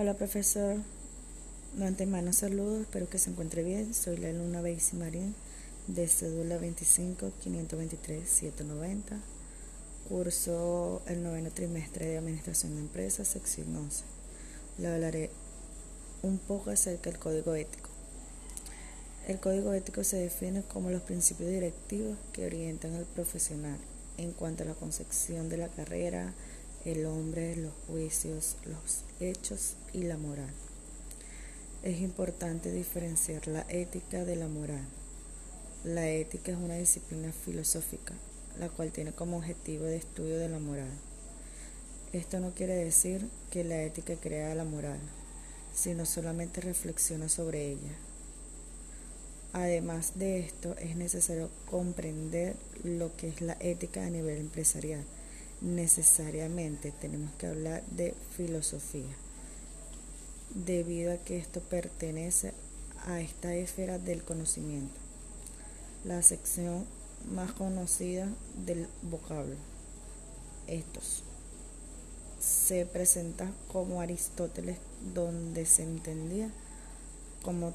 Hola 0.00 0.14
profesor, 0.14 0.76
de 1.76 1.84
antemano 1.84 2.32
saludos, 2.32 2.82
espero 2.82 3.08
que 3.10 3.18
se 3.18 3.30
encuentre 3.30 3.64
bien. 3.64 3.92
Soy 3.92 4.16
la 4.16 4.28
alumna 4.28 4.60
Beisy 4.60 4.94
Marín 4.94 5.34
de 5.88 6.06
cédula 6.06 6.56
25 6.56 7.32
523 7.42 8.28
790. 8.28 9.18
Curso 10.08 11.02
el 11.08 11.24
noveno 11.24 11.50
trimestre 11.50 12.06
de 12.06 12.18
Administración 12.18 12.76
de 12.76 12.82
Empresas, 12.82 13.26
sección 13.26 13.74
11. 13.74 14.04
Le 14.78 14.86
hablaré 14.86 15.30
un 16.22 16.38
poco 16.38 16.70
acerca 16.70 17.10
del 17.10 17.18
código 17.18 17.56
ético. 17.56 17.90
El 19.26 19.40
código 19.40 19.72
ético 19.72 20.04
se 20.04 20.18
define 20.18 20.62
como 20.62 20.90
los 20.90 21.02
principios 21.02 21.50
directivos 21.50 22.16
que 22.32 22.46
orientan 22.46 22.94
al 22.94 23.04
profesional 23.04 23.78
en 24.16 24.30
cuanto 24.30 24.62
a 24.62 24.66
la 24.66 24.74
concepción 24.74 25.48
de 25.48 25.56
la 25.56 25.68
carrera, 25.68 26.34
el 26.84 27.06
hombre, 27.06 27.56
los 27.56 27.72
juicios, 27.86 28.56
los 28.64 29.02
hechos 29.20 29.74
y 29.92 30.02
la 30.02 30.16
moral. 30.16 30.50
Es 31.82 32.00
importante 32.00 32.72
diferenciar 32.72 33.46
la 33.48 33.64
ética 33.68 34.24
de 34.24 34.36
la 34.36 34.48
moral. 34.48 34.86
La 35.84 36.08
ética 36.08 36.52
es 36.52 36.58
una 36.58 36.76
disciplina 36.76 37.32
filosófica, 37.32 38.14
la 38.58 38.68
cual 38.68 38.92
tiene 38.92 39.12
como 39.12 39.38
objetivo 39.38 39.84
de 39.84 39.96
estudio 39.96 40.38
de 40.38 40.48
la 40.48 40.58
moral. 40.58 40.90
Esto 42.12 42.40
no 42.40 42.52
quiere 42.54 42.74
decir 42.74 43.28
que 43.50 43.64
la 43.64 43.82
ética 43.82 44.14
crea 44.16 44.54
la 44.54 44.64
moral, 44.64 44.98
sino 45.74 46.06
solamente 46.06 46.60
reflexiona 46.60 47.28
sobre 47.28 47.70
ella. 47.70 47.92
Además 49.52 50.18
de 50.18 50.40
esto, 50.40 50.76
es 50.78 50.96
necesario 50.96 51.50
comprender 51.70 52.56
lo 52.84 53.16
que 53.16 53.28
es 53.28 53.40
la 53.40 53.56
ética 53.60 54.04
a 54.04 54.10
nivel 54.10 54.38
empresarial 54.38 55.04
necesariamente 55.60 56.92
tenemos 56.92 57.32
que 57.34 57.48
hablar 57.48 57.82
de 57.86 58.14
filosofía, 58.36 59.16
debido 60.54 61.12
a 61.12 61.18
que 61.18 61.36
esto 61.36 61.60
pertenece 61.60 62.52
a 63.06 63.20
esta 63.20 63.54
esfera 63.54 63.98
del 63.98 64.24
conocimiento, 64.24 64.94
la 66.04 66.22
sección 66.22 66.84
más 67.32 67.52
conocida 67.52 68.28
del 68.64 68.86
vocablo. 69.02 69.56
Estos 70.66 71.24
se 72.40 72.86
presenta 72.86 73.50
como 73.72 74.00
Aristóteles, 74.00 74.78
donde 75.14 75.66
se 75.66 75.82
entendía 75.82 76.50
como 77.42 77.74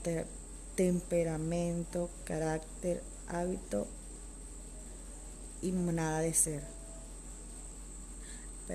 temperamento, 0.76 2.10
carácter, 2.24 3.02
hábito 3.28 3.88
y 5.62 5.72
nada 5.72 6.20
de 6.20 6.34
ser 6.34 6.83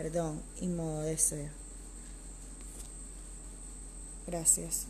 perdón 0.03 0.41
y 0.61 0.69
modo. 0.69 1.03
Gracias. 4.29 4.87